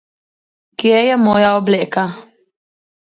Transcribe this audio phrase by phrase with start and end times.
[0.79, 2.07] Kje je moja obleka?